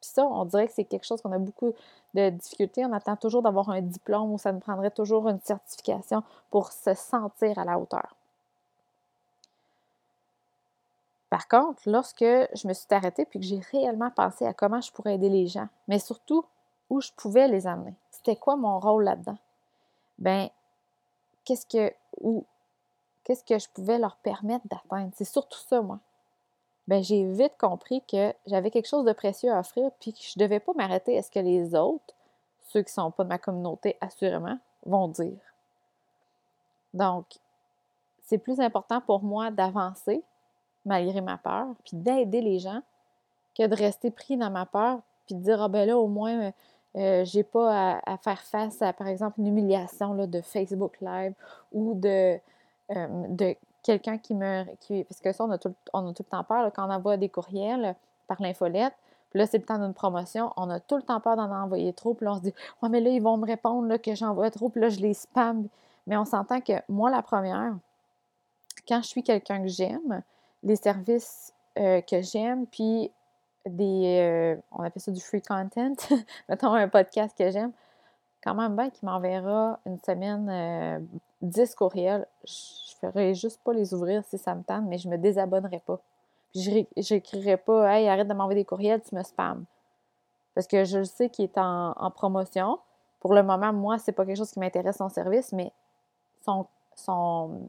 Puis 0.00 0.10
ça, 0.10 0.26
on 0.26 0.44
dirait 0.44 0.66
que 0.66 0.74
c'est 0.74 0.84
quelque 0.84 1.06
chose 1.06 1.22
qu'on 1.22 1.32
a 1.32 1.38
beaucoup 1.38 1.72
de 2.14 2.30
difficultés. 2.30 2.84
On 2.84 2.92
attend 2.92 3.16
toujours 3.16 3.42
d'avoir 3.42 3.70
un 3.70 3.80
diplôme 3.80 4.32
ou 4.32 4.38
ça 4.38 4.52
nous 4.52 4.60
prendrait 4.60 4.90
toujours 4.90 5.28
une 5.28 5.40
certification 5.40 6.22
pour 6.50 6.72
se 6.72 6.94
sentir 6.94 7.58
à 7.58 7.64
la 7.64 7.78
hauteur. 7.78 8.14
Par 11.34 11.48
contre, 11.48 11.82
lorsque 11.86 12.20
je 12.20 12.68
me 12.68 12.72
suis 12.72 12.86
arrêtée 12.90 13.24
puis 13.24 13.40
que 13.40 13.44
j'ai 13.44 13.58
réellement 13.72 14.12
pensé 14.12 14.46
à 14.46 14.54
comment 14.54 14.80
je 14.80 14.92
pourrais 14.92 15.16
aider 15.16 15.28
les 15.28 15.48
gens, 15.48 15.66
mais 15.88 15.98
surtout 15.98 16.44
où 16.90 17.00
je 17.00 17.10
pouvais 17.16 17.48
les 17.48 17.66
amener, 17.66 17.92
c'était 18.12 18.36
quoi 18.36 18.54
mon 18.54 18.78
rôle 18.78 19.02
là-dedans? 19.02 19.38
Ben, 20.18 20.48
qu'est-ce 21.44 21.66
que, 21.66 21.92
je 23.26 23.68
pouvais 23.74 23.98
leur 23.98 24.14
permettre 24.18 24.64
d'atteindre? 24.68 25.10
C'est 25.16 25.24
surtout 25.24 25.58
ça, 25.58 25.82
moi 25.82 25.98
ben 26.86 27.02
j'ai 27.02 27.24
vite 27.24 27.58
compris 27.58 28.00
que 28.02 28.32
j'avais 28.46 28.70
quelque 28.70 28.86
chose 28.86 29.04
de 29.04 29.12
précieux 29.12 29.52
à 29.52 29.58
offrir, 29.58 29.90
puis 29.98 30.12
que 30.12 30.20
je 30.22 30.38
ne 30.38 30.44
devais 30.44 30.60
pas 30.60 30.72
m'arrêter 30.74 31.18
à 31.18 31.22
ce 31.24 31.32
que 31.32 31.40
les 31.40 31.74
autres, 31.74 32.14
ceux 32.68 32.82
qui 32.82 32.90
ne 32.90 33.02
sont 33.02 33.10
pas 33.10 33.24
de 33.24 33.30
ma 33.30 33.38
communauté, 33.38 33.96
assurément, 34.00 34.60
vont 34.86 35.08
dire. 35.08 35.40
Donc, 36.92 37.26
c'est 38.22 38.38
plus 38.38 38.60
important 38.60 39.00
pour 39.00 39.24
moi 39.24 39.50
d'avancer 39.50 40.22
malgré 40.84 41.20
ma 41.20 41.38
peur, 41.38 41.66
puis 41.84 41.96
d'aider 41.96 42.40
les 42.40 42.58
gens, 42.58 42.80
que 43.56 43.66
de 43.66 43.74
rester 43.74 44.10
pris 44.10 44.36
dans 44.36 44.50
ma 44.50 44.66
peur, 44.66 45.00
puis 45.26 45.34
de 45.34 45.40
dire, 45.40 45.62
ah 45.62 45.68
ben 45.68 45.86
là, 45.86 45.96
au 45.96 46.08
moins, 46.08 46.52
euh, 46.96 47.24
j'ai 47.24 47.42
pas 47.42 48.00
à, 48.04 48.16
faire 48.18 48.40
face 48.42 48.80
à, 48.82 48.92
par 48.92 49.08
exemple, 49.08 49.40
une 49.40 49.48
humiliation 49.48 50.14
là, 50.14 50.26
de 50.26 50.40
Facebook 50.40 50.96
Live 51.00 51.34
ou 51.72 51.94
de, 51.94 52.38
euh, 52.90 53.26
de 53.28 53.56
quelqu'un 53.82 54.18
qui 54.18 54.34
me. 54.34 54.64
Qui, 54.80 55.04
parce 55.04 55.20
que 55.20 55.32
ça, 55.32 55.44
on 55.44 55.50
a 55.50 55.58
tout, 55.58 55.74
on 55.92 56.08
a 56.08 56.12
tout 56.12 56.24
le 56.24 56.30
temps 56.30 56.44
peur 56.44 56.70
quand 56.74 56.88
on 56.88 56.92
envoie 56.92 57.16
des 57.16 57.28
courriels 57.28 57.96
par 58.28 58.40
l'infolette. 58.40 58.94
Puis 59.30 59.40
là, 59.40 59.46
c'est 59.46 59.58
le 59.58 59.64
temps 59.64 59.78
d'une 59.78 59.94
promotion. 59.94 60.52
On 60.56 60.70
a 60.70 60.78
tout 60.78 60.96
le 60.96 61.02
temps 61.02 61.20
peur 61.20 61.36
d'en 61.36 61.50
envoyer 61.50 61.92
trop. 61.92 62.14
Puis 62.14 62.24
là, 62.24 62.32
on 62.32 62.36
se 62.36 62.42
dit 62.42 62.54
Ouais, 62.82 62.88
mais 62.88 63.00
là, 63.00 63.10
ils 63.10 63.22
vont 63.22 63.36
me 63.36 63.46
répondre 63.46 63.96
que 63.96 64.14
j'envoie 64.14 64.50
trop. 64.50 64.68
Puis 64.68 64.80
là, 64.80 64.88
je 64.88 65.00
les 65.00 65.14
spam. 65.14 65.66
Mais 66.06 66.16
on 66.16 66.24
s'entend 66.24 66.60
que 66.60 66.74
moi, 66.88 67.10
la 67.10 67.22
première, 67.22 67.74
quand 68.86 69.02
je 69.02 69.08
suis 69.08 69.22
quelqu'un 69.22 69.62
que 69.62 69.68
j'aime, 69.68 70.22
les 70.64 70.76
services 70.76 71.52
euh, 71.78 72.00
que 72.00 72.20
j'aime, 72.22 72.66
puis 72.66 73.10
des. 73.66 74.18
Euh, 74.20 74.56
on 74.72 74.82
appelle 74.82 75.02
ça 75.02 75.12
du 75.12 75.20
free 75.20 75.42
content, 75.42 75.92
mettons 76.48 76.72
un 76.72 76.88
podcast 76.88 77.36
que 77.36 77.50
j'aime, 77.50 77.72
quand 78.42 78.54
même 78.54 78.74
bien 78.74 78.90
qu'il 78.90 79.06
m'enverra 79.08 79.78
une 79.86 79.98
semaine 80.00 81.06
10 81.42 81.58
euh, 81.58 81.74
courriels. 81.76 82.26
Je 82.44 82.94
ferais 83.00 83.34
juste 83.34 83.60
pas 83.62 83.72
les 83.72 83.94
ouvrir 83.94 84.22
si 84.24 84.38
ça 84.38 84.54
me 84.54 84.62
tente, 84.62 84.84
mais 84.86 84.98
je 84.98 85.08
me 85.08 85.18
désabonnerai 85.18 85.80
pas. 85.84 86.00
Puis 86.52 86.86
je 86.96 87.14
n'écrirai 87.14 87.56
pas 87.56 87.92
Hey, 87.92 88.08
arrête 88.08 88.28
de 88.28 88.34
m'envoyer 88.34 88.60
des 88.60 88.64
courriels, 88.64 89.02
tu 89.02 89.14
me 89.14 89.22
spams. 89.22 89.64
Parce 90.54 90.66
que 90.66 90.84
je 90.84 91.02
sais 91.02 91.28
qu'il 91.28 91.46
est 91.46 91.58
en, 91.58 92.10
promotion. 92.14 92.78
Pour 93.20 93.34
le 93.34 93.42
moment, 93.42 93.72
moi, 93.72 93.98
c'est 93.98 94.12
pas 94.12 94.24
quelque 94.24 94.36
chose 94.36 94.52
qui 94.52 94.60
m'intéresse 94.60 94.98
son 94.98 95.08
service, 95.08 95.52
mais 95.52 95.72
son, 96.44 96.66
son, 96.94 97.68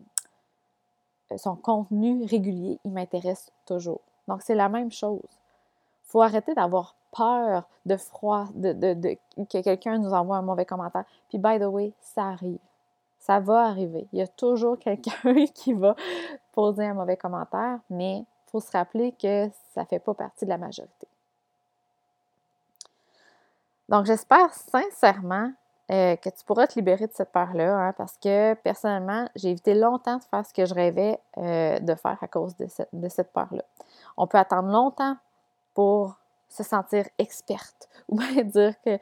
son 1.38 1.56
contenu 1.56 2.26
régulier, 2.26 2.80
il 2.86 2.92
m'intéresse 2.92 3.52
toujours. 3.66 4.02
Donc, 4.28 4.42
c'est 4.42 4.56
la 4.56 4.70
même 4.70 4.92
chose. 4.92 5.22
Il 5.30 6.12
faut 6.12 6.22
arrêter 6.22 6.54
d'avoir 6.54 6.96
peur 7.16 7.68
de 7.86 7.98
froid, 7.98 8.48
de 8.56 9.18
que 9.46 9.62
quelqu'un 9.62 9.98
nous 9.98 10.14
envoie 10.14 10.38
un 10.38 10.42
mauvais 10.42 10.66
commentaire. 10.66 11.06
Puis, 11.30 11.38
by 11.38 11.60
the 11.60 11.66
way, 11.66 11.94
ça 12.02 12.30
arrive 12.30 12.60
Ça 13.20 13.40
va 13.40 13.66
arriver. 13.66 14.08
Il 14.14 14.20
y 14.20 14.22
a 14.22 14.28
toujours 14.28 14.78
quelqu'un 14.80 15.46
qui 15.54 15.74
va 15.74 15.96
poser 16.52 16.86
un 16.86 16.94
mauvais 16.94 17.18
commentaire, 17.18 17.80
mais 17.90 18.20
il 18.20 18.52
faut 18.52 18.60
se 18.60 18.72
rappeler 18.72 19.12
que 19.14 19.50
ça 19.74 19.82
ne 19.82 19.86
fait 19.86 20.00
pas 20.00 20.14
partie 20.14 20.46
de 20.46 20.50
la 20.50 20.58
majorité. 20.58 21.08
Donc, 23.90 24.06
j'espère 24.06 24.54
sincèrement 24.54 25.52
euh, 25.92 26.16
que 26.16 26.30
tu 26.30 26.44
pourras 26.46 26.68
te 26.68 26.76
libérer 26.76 27.08
de 27.08 27.14
cette 27.14 27.32
peur-là, 27.32 27.76
hein, 27.76 27.94
parce 27.98 28.18
que 28.18 28.54
personnellement, 28.56 29.30
j'ai 29.36 29.52
évité 29.52 29.76
longtemps 29.76 30.18
de 30.18 30.24
faire 30.24 30.46
ce 30.46 30.54
que 30.54 30.66
je 30.66 30.74
rêvais 30.74 31.20
euh, 31.38 31.80
de 31.80 31.96
faire 31.96 32.18
à 32.22 32.28
cause 32.28 32.56
de 32.58 32.68
cette, 32.68 32.90
de 32.94 33.08
cette 33.10 33.32
peur-là. 33.32 33.64
On 34.18 34.28
peut 34.28 34.38
attendre 34.38 34.70
longtemps 34.70 35.16
pour 35.74 36.16
se 36.50 36.64
sentir 36.64 37.06
experte 37.18 37.90
ou 38.10 38.18
bien 38.18 38.44
dire 38.44 38.74
que 38.82 38.98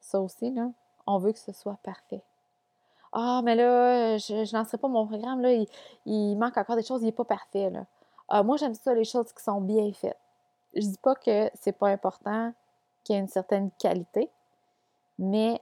ça 0.00 0.20
aussi, 0.20 0.50
là, 0.50 0.68
on 1.06 1.18
veut 1.18 1.32
que 1.32 1.38
ce 1.38 1.52
soit 1.52 1.76
parfait. 1.82 2.22
Ah, 3.12 3.40
mais 3.42 3.54
là, 3.54 4.18
je 4.18 4.34
ne 4.34 4.56
lancerai 4.56 4.78
pas 4.78 4.88
mon 4.88 5.06
programme, 5.06 5.40
là, 5.40 5.50
il, 6.04 6.36
manque 6.36 6.56
encore 6.56 6.76
des 6.76 6.82
choses, 6.82 7.02
il 7.02 7.06
n'est 7.06 7.12
pas 7.12 7.24
parfait. 7.24 7.70
Là. 7.70 7.84
Ah, 8.28 8.42
moi, 8.42 8.56
j'aime 8.56 8.74
ça, 8.74 8.94
les 8.94 9.04
choses 9.04 9.32
qui 9.32 9.42
sont 9.42 9.60
bien 9.60 9.90
faites. 9.92 10.18
Je 10.74 10.80
dis 10.80 10.98
pas 11.02 11.14
que 11.14 11.50
c'est 11.54 11.72
pas 11.72 11.88
important 11.88 12.52
qu'il 13.04 13.14
y 13.14 13.18
ait 13.18 13.22
une 13.22 13.28
certaine 13.28 13.70
qualité, 13.78 14.30
mais 15.18 15.60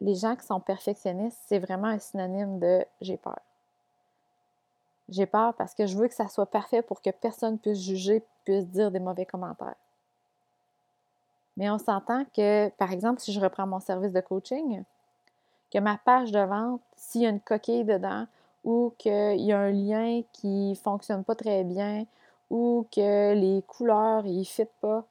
les 0.00 0.14
gens 0.14 0.36
qui 0.36 0.46
sont 0.46 0.60
perfectionnistes, 0.60 1.38
c'est 1.46 1.58
vraiment 1.58 1.88
un 1.88 1.98
synonyme 1.98 2.58
de 2.58 2.84
j'ai 3.00 3.16
peur. 3.16 3.38
J'ai 5.08 5.26
peur 5.26 5.54
parce 5.54 5.74
que 5.74 5.86
je 5.86 5.96
veux 5.96 6.08
que 6.08 6.14
ça 6.14 6.28
soit 6.28 6.46
parfait 6.46 6.82
pour 6.82 7.00
que 7.00 7.10
personne 7.10 7.58
puisse 7.58 7.80
juger, 7.80 8.22
puisse 8.44 8.66
dire 8.66 8.90
des 8.90 9.00
mauvais 9.00 9.24
commentaires. 9.24 9.76
Mais 11.56 11.70
on 11.70 11.78
s'entend 11.78 12.24
que, 12.36 12.68
par 12.70 12.92
exemple, 12.92 13.20
si 13.20 13.32
je 13.32 13.40
reprends 13.40 13.66
mon 13.66 13.80
service 13.80 14.12
de 14.12 14.20
coaching, 14.20 14.84
que 15.72 15.78
ma 15.78 15.98
page 15.98 16.30
de 16.30 16.40
vente, 16.40 16.80
s'il 16.96 17.22
y 17.22 17.26
a 17.26 17.30
une 17.30 17.40
coquille 17.40 17.84
dedans 17.84 18.26
ou 18.64 18.92
qu'il 18.98 19.40
y 19.40 19.52
a 19.52 19.58
un 19.58 19.70
lien 19.70 20.22
qui 20.32 20.70
ne 20.70 20.74
fonctionne 20.74 21.24
pas 21.24 21.34
très 21.34 21.64
bien 21.64 22.06
ou 22.50 22.86
que 22.92 23.34
les 23.34 23.62
couleurs 23.62 24.24
ne 24.24 24.44
fitent 24.44 24.70
pas, 24.80 25.04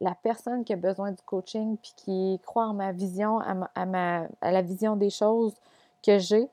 la 0.00 0.14
personne 0.14 0.64
qui 0.64 0.72
a 0.72 0.76
besoin 0.76 1.12
du 1.12 1.22
coaching 1.22 1.76
puis 1.78 1.92
qui 1.96 2.40
croit 2.44 2.66
en 2.66 2.74
ma 2.74 2.92
vision, 2.92 3.40
à, 3.40 4.50
la 4.50 4.62
vision 4.62 4.96
des 4.96 5.10
choses 5.10 5.54
que 6.02 6.18
j'ai, 6.18 6.48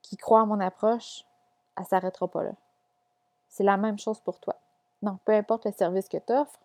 qui 0.00 0.16
croit 0.16 0.42
en 0.42 0.46
mon 0.46 0.60
approche, 0.60 1.24
elle 1.76 1.84
ne 1.84 1.88
s'arrêtera 1.88 2.28
pas 2.28 2.42
là. 2.42 2.52
C'est 3.48 3.64
la 3.64 3.76
même 3.76 3.98
chose 3.98 4.20
pour 4.20 4.38
toi. 4.40 4.56
Donc, 5.02 5.18
peu 5.24 5.32
importe 5.32 5.66
le 5.66 5.72
service 5.72 6.08
que 6.08 6.16
tu 6.16 6.32
offres, 6.32 6.58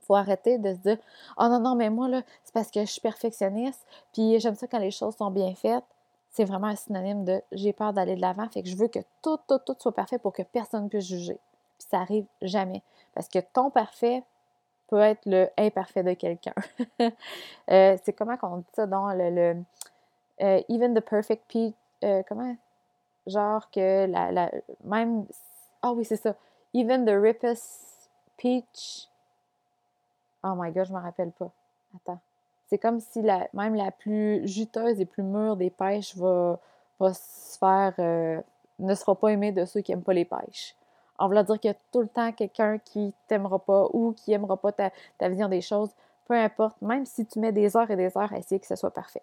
il 0.00 0.04
faut 0.04 0.14
arrêter 0.14 0.58
de 0.58 0.74
se 0.74 0.78
dire 0.78 0.98
Oh 1.38 1.48
non, 1.48 1.60
non, 1.60 1.74
mais 1.74 1.90
moi, 1.90 2.08
là, 2.08 2.22
c'est 2.44 2.52
parce 2.52 2.70
que 2.70 2.80
je 2.80 2.90
suis 2.90 3.00
perfectionniste, 3.00 3.84
puis 4.12 4.38
j'aime 4.40 4.54
ça 4.54 4.66
quand 4.66 4.78
les 4.78 4.90
choses 4.90 5.16
sont 5.16 5.30
bien 5.30 5.54
faites. 5.54 5.84
C'est 6.30 6.44
vraiment 6.44 6.66
un 6.66 6.76
synonyme 6.76 7.24
de 7.24 7.42
j'ai 7.52 7.72
peur 7.72 7.92
d'aller 7.92 8.14
de 8.14 8.20
l'avant, 8.20 8.48
fait 8.48 8.62
que 8.62 8.68
je 8.68 8.76
veux 8.76 8.88
que 8.88 8.98
tout, 9.22 9.38
tout, 9.48 9.58
tout 9.58 9.76
soit 9.78 9.92
parfait 9.92 10.18
pour 10.18 10.32
que 10.32 10.42
personne 10.42 10.84
ne 10.84 10.88
puisse 10.88 11.06
juger. 11.06 11.38
Puis 11.78 11.88
ça 11.90 12.00
arrive 12.00 12.26
jamais. 12.42 12.82
Parce 13.14 13.28
que 13.28 13.38
ton 13.38 13.70
parfait 13.70 14.22
peut 14.88 15.00
être 15.00 15.24
le 15.26 15.48
imparfait 15.56 16.02
de 16.02 16.14
quelqu'un. 16.14 16.54
Euh, 17.70 17.98
c'est 18.02 18.14
comment 18.14 18.38
qu'on 18.38 18.56
dit 18.58 18.64
ça 18.72 18.86
dans 18.86 19.12
le, 19.12 19.62
euh, 20.40 20.62
even 20.70 20.94
the 20.94 21.00
perfect 21.00 21.42
peach, 21.48 21.74
euh, 22.02 22.22
comment? 22.26 22.56
Genre 23.26 23.70
que 23.70 24.06
la, 24.06 24.32
la 24.32 24.50
même, 24.84 25.26
ah 25.82 25.92
oui, 25.92 26.06
c'est 26.06 26.16
ça, 26.16 26.34
even 26.72 27.04
the 27.04 27.10
ripest 27.10 28.08
peach, 28.38 29.10
oh 30.42 30.54
my 30.56 30.72
god, 30.72 30.86
je 30.86 30.94
me 30.94 30.98
rappelle 30.98 31.30
pas. 31.32 31.50
Attends. 31.94 32.20
C'est 32.68 32.78
comme 32.78 33.00
si 33.00 33.20
la, 33.20 33.48
même 33.52 33.74
la 33.74 33.90
plus 33.90 34.48
juteuse 34.48 34.98
et 34.98 35.04
plus 35.04 35.22
mûre 35.22 35.58
des 35.58 35.68
pêches 35.68 36.16
va, 36.16 36.58
va 36.98 37.12
se 37.12 37.58
faire, 37.58 37.92
ne 38.78 38.94
sera 38.94 39.14
pas 39.14 39.28
aimée 39.28 39.52
de 39.52 39.66
ceux 39.66 39.82
qui 39.82 39.92
n'aiment 39.92 40.02
pas 40.02 40.14
les 40.14 40.24
pêches 40.24 40.74
en 41.18 41.28
voulant 41.28 41.42
dire 41.42 41.58
qu'il 41.58 41.70
y 41.70 41.74
a 41.74 41.76
tout 41.92 42.00
le 42.00 42.08
temps 42.08 42.32
quelqu'un 42.32 42.78
qui 42.78 43.14
t'aimera 43.26 43.58
pas 43.58 43.86
ou 43.92 44.12
qui 44.12 44.32
aimera 44.32 44.56
pas 44.56 44.72
ta, 44.72 44.90
vision 45.28 45.48
des 45.48 45.60
choses, 45.60 45.90
peu 46.26 46.34
importe, 46.34 46.80
même 46.82 47.06
si 47.06 47.26
tu 47.26 47.38
mets 47.40 47.52
des 47.52 47.76
heures 47.76 47.90
et 47.90 47.96
des 47.96 48.16
heures 48.16 48.32
à 48.32 48.38
essayer 48.38 48.60
que 48.60 48.66
ce 48.66 48.76
soit 48.76 48.90
parfait. 48.90 49.22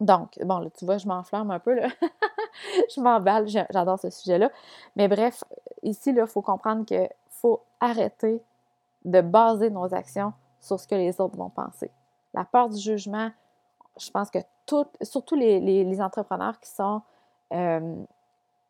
Donc, 0.00 0.38
bon, 0.44 0.60
là, 0.60 0.70
tu 0.70 0.84
vois, 0.84 0.98
je 0.98 1.08
m'enflamme 1.08 1.50
un 1.50 1.58
peu, 1.58 1.74
là. 1.74 1.88
je 2.94 3.00
m'emballe, 3.00 3.48
j'adore 3.48 3.98
ce 3.98 4.10
sujet-là. 4.10 4.50
Mais 4.94 5.08
bref, 5.08 5.42
ici, 5.82 6.10
il 6.10 6.26
faut 6.26 6.42
comprendre 6.42 6.84
qu'il 6.84 7.08
faut 7.30 7.62
arrêter 7.80 8.40
de 9.04 9.20
baser 9.20 9.70
nos 9.70 9.92
actions 9.92 10.32
sur 10.60 10.78
ce 10.78 10.86
que 10.86 10.94
les 10.94 11.20
autres 11.20 11.36
vont 11.36 11.50
penser. 11.50 11.90
La 12.34 12.44
peur 12.44 12.68
du 12.68 12.78
jugement, 12.78 13.30
je 13.98 14.10
pense 14.10 14.30
que 14.30 14.38
toutes, 14.66 14.96
surtout 15.02 15.34
les, 15.34 16.00
entrepreneurs 16.00 16.60
qui 16.60 16.70
sont 16.70 17.02
euh, 17.52 17.96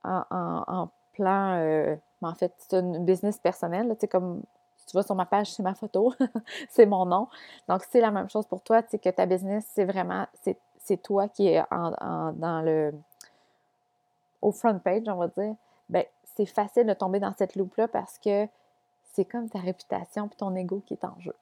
en, 0.05 0.88
plan, 1.18 1.56
euh, 1.56 1.96
en 2.22 2.34
fait, 2.34 2.52
c'est 2.58 2.76
un 2.76 3.00
business 3.00 3.38
personnel. 3.38 3.88
Tu 3.90 4.00
sais, 4.00 4.08
comme 4.08 4.42
tu 4.87 4.96
vas 4.96 5.02
sur 5.02 5.14
ma 5.14 5.26
page, 5.26 5.52
c'est 5.52 5.62
ma 5.62 5.75
photo, 5.75 6.14
c'est 6.70 6.87
mon 6.87 7.04
nom. 7.04 7.28
Donc, 7.68 7.84
c'est 7.90 8.00
la 8.00 8.10
même 8.10 8.30
chose 8.30 8.46
pour 8.46 8.62
toi, 8.62 8.82
tu 8.82 8.90
sais, 8.90 8.98
que 8.98 9.08
ta 9.08 9.26
business, 9.26 9.66
c'est 9.75 9.84
vraiment, 9.84 10.26
c'est 10.78 11.02
toi 11.02 11.28
qui 11.28 11.48
es 11.48 11.62
en, 11.70 12.32
dans 12.32 12.62
le, 12.62 12.94
au 14.40 14.52
front 14.52 14.78
page, 14.78 15.02
on 15.06 15.16
va 15.16 15.28
dire. 15.28 15.54
Ben, 15.90 16.04
c'est 16.37 16.46
facile 16.46 16.87
de 16.87 16.94
tomber 16.94 17.20
dans 17.20 17.34
cette 17.37 17.56
loupe-là 17.56 17.88
parce 17.88 18.18
que 18.18 18.46
c'est 19.12 19.25
comme 19.25 19.50
ta 19.50 19.58
réputation 19.58 20.28
puis 20.28 20.37
ton 20.37 20.54
ego 20.54 20.82
qui 20.87 20.94
est 20.94 21.04
en 21.04 21.18
jeu. 21.18 21.34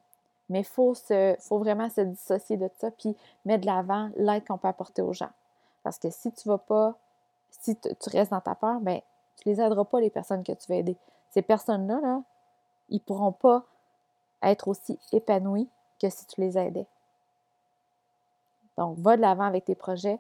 Mais 0.49 0.61
il 0.61 0.64
faut, 0.64 0.95
faut 0.95 1.59
vraiment 1.59 1.90
se 1.90 2.00
dissocier 2.00 2.56
de 2.56 2.71
ça 2.78 2.90
puis 2.90 3.16
mettre 3.45 3.62
de 3.62 3.66
l'avant 3.66 4.11
l'aide 4.16 4.47
qu'on 4.47 4.59
peut 4.59 4.68
apporter 4.68 5.02
aux 5.02 5.12
gens. 5.12 5.30
Parce 5.83 5.99
que 5.99 6.11
si 6.11 6.33
tu 6.33 6.49
vas 6.49 6.59
pas, 6.59 6.95
si 7.50 7.76
tu 7.76 8.11
restes 8.11 8.30
dans 8.30 8.40
ta 8.40 8.54
peur, 8.54 8.80
ben 8.80 9.00
tu 9.37 9.49
les 9.49 9.61
aideras 9.61 9.85
pas, 9.85 10.00
les 10.00 10.11
personnes 10.11 10.43
que 10.43 10.52
tu 10.52 10.71
veux 10.71 10.78
aider. 10.78 10.97
Ces 11.31 11.43
personnes-là, 11.43 12.00
là, 12.00 12.23
ils 12.88 13.00
pourront 13.00 13.33
pas 13.33 13.64
être 14.43 14.69
aussi 14.69 14.99
épanouies 15.12 15.69
que 16.00 16.09
si 16.09 16.26
tu 16.26 16.40
les 16.40 16.59
aidais. 16.59 16.87
Donc, 18.76 18.99
va 18.99 19.16
de 19.16 19.23
l'avant 19.23 19.45
avec 19.45 19.64
tes 19.64 19.75
projets, 19.75 20.19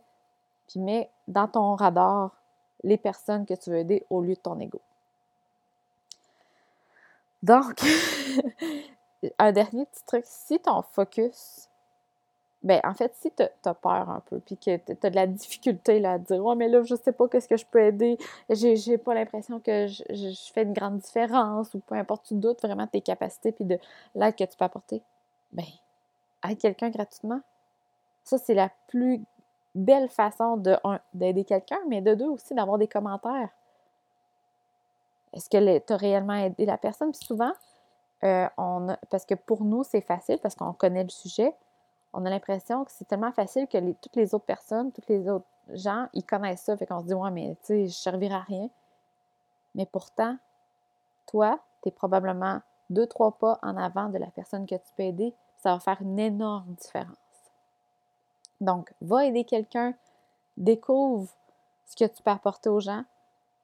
puis 0.68 0.80
mets 0.80 1.10
dans 1.28 1.48
ton 1.48 1.74
radar 1.74 2.30
les 2.82 2.96
personnes 2.96 3.46
que 3.46 3.54
tu 3.54 3.70
veux 3.70 3.78
aider 3.78 4.06
au 4.10 4.22
lieu 4.22 4.34
de 4.34 4.40
ton 4.40 4.58
ego. 4.58 4.80
Donc, 7.42 7.82
un 9.38 9.52
dernier 9.52 9.84
petit 9.86 10.04
truc, 10.04 10.24
si 10.26 10.58
ton 10.58 10.82
focus 10.82 11.68
ben, 12.66 12.80
en 12.82 12.94
fait, 12.94 13.14
si 13.14 13.30
tu 13.30 13.44
as, 13.44 13.74
peur 13.74 14.10
un 14.10 14.20
peu, 14.28 14.40
puis 14.40 14.56
que 14.56 14.76
tu 14.76 15.06
as 15.06 15.10
de 15.10 15.14
la 15.14 15.28
difficulté 15.28 16.00
là, 16.00 16.14
à 16.14 16.18
dire 16.18 16.44
Ouais, 16.44 16.56
mais 16.56 16.66
là, 16.66 16.82
je 16.82 16.96
sais 16.96 17.12
pas 17.12 17.28
qu'est-ce 17.28 17.46
que 17.46 17.56
je 17.56 17.64
peux 17.64 17.80
aider, 17.80 18.18
j'ai 18.50 18.98
pas 18.98 19.14
l'impression 19.14 19.60
que 19.60 19.86
je, 19.86 20.50
fais 20.52 20.64
une 20.64 20.72
grande 20.72 20.98
différence, 20.98 21.72
ou 21.74 21.78
peu 21.78 21.94
importe, 21.94 22.26
tu 22.26 22.34
doutes 22.34 22.60
vraiment 22.60 22.86
de 22.86 22.90
tes 22.90 23.02
capacités, 23.02 23.52
puis 23.52 23.64
de 23.64 23.78
l'aide 24.16 24.34
que 24.34 24.42
tu 24.42 24.56
peux 24.56 24.64
apporter, 24.64 25.00
ben, 25.52 25.64
aide 26.50 26.58
quelqu'un 26.58 26.90
gratuitement. 26.90 27.40
Ça, 28.24 28.36
c'est 28.36 28.54
la 28.54 28.68
plus 28.88 29.22
belle 29.76 30.08
façon 30.08 30.56
de, 30.56 30.76
d'aider 31.14 31.44
quelqu'un, 31.44 31.78
mais 31.86 32.00
de 32.00 32.16
deux 32.16 32.26
aussi, 32.26 32.52
d'avoir 32.52 32.78
des 32.78 32.88
commentaires. 32.88 33.50
Est-ce 35.34 35.48
que 35.48 35.78
tu 35.78 35.92
as 35.92 35.96
réellement 35.96 36.34
aidé 36.34 36.66
la 36.66 36.78
personne? 36.78 37.12
Puis 37.12 37.24
souvent, 37.24 37.52
euh, 38.24 38.48
on 38.58 38.88
parce 39.08 39.24
que 39.24 39.36
pour 39.36 39.62
nous, 39.62 39.84
c'est 39.84 40.00
facile, 40.00 40.38
parce 40.42 40.56
qu'on 40.56 40.72
connaît 40.72 41.04
le 41.04 41.10
sujet 41.10 41.54
on 42.12 42.24
a 42.24 42.30
l'impression 42.30 42.84
que 42.84 42.92
c'est 42.92 43.06
tellement 43.06 43.32
facile 43.32 43.66
que 43.66 43.92
toutes 43.92 44.16
les 44.16 44.34
autres 44.34 44.44
personnes, 44.44 44.92
tous 44.92 45.08
les 45.08 45.28
autres 45.28 45.46
gens, 45.72 46.08
ils 46.12 46.24
connaissent 46.24 46.62
ça. 46.62 46.76
Fait 46.76 46.86
qu'on 46.86 47.00
se 47.00 47.06
dit, 47.06 47.14
ouais, 47.14 47.30
mais 47.30 47.56
tu 47.60 47.66
sais, 47.66 47.86
je 47.88 47.92
servirai 47.92 48.34
à 48.34 48.40
rien. 48.40 48.70
Mais 49.74 49.86
pourtant, 49.86 50.36
toi, 51.26 51.58
tu 51.82 51.88
es 51.88 51.92
probablement 51.92 52.60
deux, 52.88 53.06
trois 53.06 53.32
pas 53.32 53.58
en 53.62 53.76
avant 53.76 54.08
de 54.08 54.18
la 54.18 54.28
personne 54.28 54.66
que 54.66 54.74
tu 54.74 54.92
peux 54.96 55.02
aider. 55.02 55.34
Ça 55.58 55.74
va 55.74 55.80
faire 55.80 56.00
une 56.00 56.18
énorme 56.18 56.74
différence. 56.74 57.16
Donc, 58.60 58.92
va 59.02 59.26
aider 59.26 59.44
quelqu'un, 59.44 59.94
découvre 60.56 61.28
ce 61.86 61.96
que 61.96 62.10
tu 62.10 62.22
peux 62.22 62.30
apporter 62.30 62.70
aux 62.70 62.80
gens, 62.80 63.04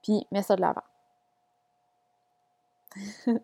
puis 0.03 0.27
mets 0.31 0.43
ça 0.43 0.57
de 0.57 0.61
l'avant. 0.61 0.83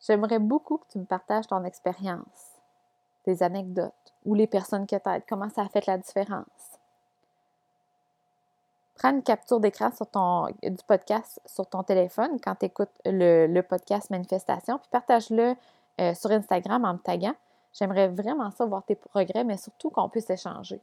J'aimerais 0.00 0.38
beaucoup 0.38 0.78
que 0.78 0.86
tu 0.88 0.98
me 0.98 1.04
partages 1.04 1.46
ton 1.48 1.64
expérience 1.64 2.57
des 3.28 3.42
anecdotes 3.42 3.92
ou 4.24 4.34
les 4.34 4.46
personnes 4.46 4.86
que 4.86 4.96
tu 4.96 5.10
aides, 5.10 5.22
comment 5.28 5.50
ça 5.50 5.62
a 5.62 5.68
fait 5.68 5.86
la 5.86 5.98
différence? 5.98 6.78
Prends 8.94 9.10
une 9.10 9.22
capture 9.22 9.60
d'écran 9.60 9.92
sur 9.92 10.06
ton, 10.06 10.46
du 10.62 10.84
podcast 10.86 11.40
sur 11.46 11.66
ton 11.66 11.82
téléphone 11.82 12.40
quand 12.42 12.56
tu 12.56 12.66
écoutes 12.66 12.90
le, 13.04 13.60
podcast 13.60 14.10
Manifestation, 14.10 14.78
puis 14.78 14.88
partage-le 14.90 15.54
euh, 16.00 16.14
sur 16.14 16.30
Instagram 16.30 16.84
en 16.84 16.94
me 16.94 16.98
taguant. 16.98 17.34
J'aimerais 17.74 18.08
vraiment 18.08 18.50
ça 18.50 18.64
voir 18.64 18.82
tes 18.82 18.96
progrès, 18.96 19.44
mais 19.44 19.56
surtout 19.56 19.90
qu'on 19.90 20.08
puisse 20.08 20.30
échanger. 20.30 20.80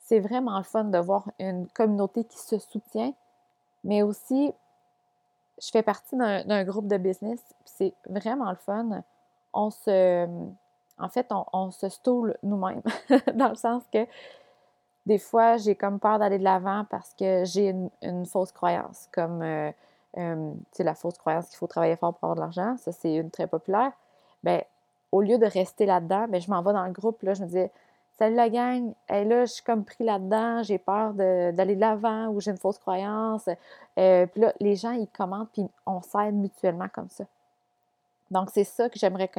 C'est 0.00 0.20
vraiment 0.20 0.58
le 0.58 0.64
fun 0.64 0.84
de 0.84 0.98
voir 0.98 1.30
une 1.38 1.66
communauté 1.68 2.24
qui 2.24 2.38
se 2.38 2.58
soutient, 2.58 3.14
mais 3.84 4.02
aussi, 4.02 4.52
je 5.62 5.70
fais 5.70 5.82
partie 5.82 6.16
d'un 6.16 6.64
groupe 6.64 6.88
de 6.88 6.98
business, 6.98 7.40
c'est 7.64 7.94
vraiment 8.06 8.50
le 8.50 8.56
fun. 8.56 9.02
On 9.54 9.70
se, 9.70 10.28
en 10.98 11.08
fait, 11.08 11.26
on, 11.52 11.70
se 11.70 11.88
stoule 11.88 12.36
nous-mêmes, 12.42 12.82
dans 13.34 13.48
le 13.48 13.56
sens 13.56 13.82
que 13.92 14.06
des 15.06 15.18
fois, 15.18 15.56
j'ai 15.56 15.74
comme 15.74 15.98
peur 15.98 16.18
d'aller 16.18 16.38
de 16.38 16.44
l'avant 16.44 16.84
parce 16.88 17.12
que 17.14 17.44
j'ai 17.44 17.74
une, 18.02 18.26
fausse 18.26 18.52
croyance, 18.52 19.08
comme 19.12 19.42
euh, 19.42 19.70
euh 20.16 20.52
la 20.78 20.94
fausse 20.94 21.18
croyance 21.18 21.48
qu'il 21.48 21.58
faut 21.58 21.66
travailler 21.66 21.96
fort 21.96 22.14
pour 22.14 22.30
avoir 22.30 22.36
de 22.36 22.40
l'argent. 22.40 22.76
Ça, 22.78 22.92
c'est 22.92 23.14
une 23.16 23.30
très 23.30 23.46
populaire. 23.46 23.92
Bien, 24.42 24.62
au 25.12 25.20
lieu 25.20 25.38
de 25.38 25.46
rester 25.46 25.86
là-dedans, 25.86 26.26
bien, 26.28 26.40
je 26.40 26.50
m'en 26.50 26.62
vais 26.62 26.72
dans 26.72 26.86
le 26.86 26.92
groupe, 26.92 27.22
là, 27.22 27.34
je 27.34 27.42
me 27.42 27.48
dis 27.48 27.70
Salut 28.16 28.36
la 28.36 28.48
gang, 28.48 28.94
et 29.08 29.24
là, 29.24 29.44
je 29.44 29.54
suis 29.54 29.64
comme 29.64 29.84
pris 29.84 30.04
là-dedans, 30.04 30.62
j'ai 30.62 30.78
peur 30.78 31.14
d'aller 31.14 31.74
de 31.74 31.80
l'avant 31.80 32.28
ou 32.28 32.40
j'ai 32.40 32.52
une 32.52 32.58
fausse 32.58 32.78
croyance. 32.78 33.48
Euh, 33.98 34.26
puis 34.26 34.40
là, 34.40 34.52
les 34.60 34.76
gens, 34.76 34.92
ils 34.92 35.08
commentent, 35.08 35.50
puis 35.52 35.66
on 35.84 36.00
s'aide 36.00 36.34
mutuellement 36.34 36.86
comme 36.92 37.08
ça. 37.10 37.24
Donc, 38.34 38.50
c'est 38.52 38.64
ça 38.64 38.90
que 38.90 38.98
j'aimerais 38.98 39.30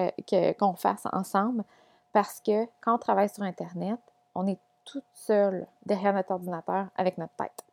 qu'on 0.58 0.74
fasse 0.74 1.06
ensemble 1.12 1.66
parce 2.14 2.40
que 2.40 2.66
quand 2.80 2.96
on 2.96 2.98
travaille 2.98 3.28
sur 3.28 3.44
Internet, 3.44 4.00
on 4.34 4.48
est 4.48 4.58
toute 4.86 5.04
seule 5.14 5.68
derrière 5.86 6.14
notre 6.14 6.32
ordinateur 6.32 6.88
avec 6.96 7.18
notre 7.18 7.34
tête. 7.34 7.66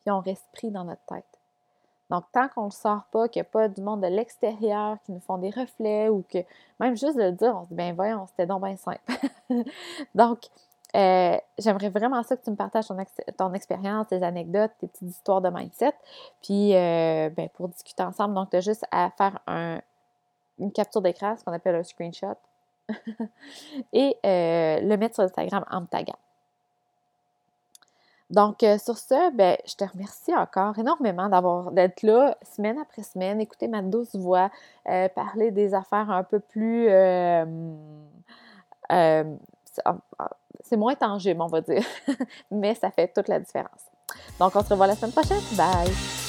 Puis 0.00 0.10
on 0.10 0.20
reste 0.20 0.46
pris 0.54 0.70
dans 0.70 0.84
notre 0.84 1.04
tête. 1.06 1.26
Donc, 2.08 2.24
tant 2.32 2.48
qu'on 2.48 2.62
ne 2.62 2.66
le 2.68 2.72
sort 2.72 3.04
pas, 3.12 3.28
qu'il 3.28 3.42
n'y 3.42 3.46
a 3.46 3.50
pas 3.50 3.68
du 3.68 3.82
monde 3.82 4.00
de 4.00 4.06
l'extérieur 4.06 4.96
qui 5.04 5.12
nous 5.12 5.20
font 5.20 5.36
des 5.36 5.50
reflets 5.50 6.08
ou 6.08 6.24
que 6.32 6.38
même 6.80 6.96
juste 6.96 7.18
de 7.18 7.24
le 7.24 7.32
dire, 7.32 7.54
on 7.54 7.64
se 7.64 7.68
dit, 7.68 7.74
ben 7.74 7.94
voyons, 7.94 8.26
c'était 8.26 8.46
donc 8.46 8.64
bien 8.64 8.76
simple. 8.76 9.00
Donc, 10.14 10.46
euh, 10.96 11.36
j'aimerais 11.58 11.90
vraiment 11.90 12.22
ça 12.22 12.36
que 12.38 12.42
tu 12.42 12.50
me 12.50 12.56
partages 12.56 12.86
ton, 13.36 13.52
expérience, 13.52 14.08
tes 14.08 14.22
anecdotes, 14.22 14.72
tes 14.80 14.88
petites 14.88 15.10
histoires 15.10 15.42
de 15.42 15.50
mindset. 15.50 15.92
Puis, 16.42 16.74
euh, 16.74 17.28
ben, 17.28 17.50
pour 17.50 17.68
discuter 17.68 18.02
ensemble, 18.02 18.34
donc, 18.34 18.48
tu 18.48 18.56
as 18.56 18.60
juste 18.60 18.86
à 18.90 19.10
faire 19.10 19.38
une 20.60 20.72
capture 20.72 21.02
d'écran, 21.02 21.36
ce 21.36 21.44
qu'on 21.44 21.52
appelle 21.52 21.74
un 21.74 21.82
screenshot, 21.82 22.36
et 23.92 24.16
euh, 24.24 24.80
le 24.80 24.96
mettre 24.96 25.16
sur 25.16 25.24
Instagram 25.24 25.64
en 25.70 25.80
me. 25.80 25.86
Donc, 28.30 28.62
euh, 28.62 28.78
sur 28.78 28.96
ce, 28.96 29.34
ben, 29.34 29.56
je 29.66 29.74
te 29.74 29.84
remercie 29.84 30.34
encore 30.34 30.78
énormément 30.78 31.28
d'avoir 31.28 31.72
d'être 31.72 32.02
là 32.04 32.36
semaine 32.42 32.78
après 32.78 33.02
semaine, 33.02 33.40
écouter 33.40 33.66
ma 33.66 33.82
douce 33.82 34.14
voix, 34.14 34.50
euh, 34.88 35.08
parler 35.08 35.50
des 35.50 35.74
affaires 35.74 36.10
un 36.10 36.22
peu 36.22 36.38
plus. 36.38 36.86
C'est 40.62 40.76
moins 40.76 40.94
tangible, 40.94 41.40
on 41.42 41.46
va 41.46 41.60
dire, 41.60 41.82
mais 42.50 42.74
ça 42.74 42.90
fait 42.90 43.08
toute 43.08 43.28
la 43.28 43.40
différence. 43.40 43.86
Donc, 44.38 44.54
on 44.54 44.62
se 44.62 44.68
revoit 44.68 44.86
la 44.86 44.94
semaine 44.94 45.12
prochaine. 45.12 45.42
Bye! 45.56 46.19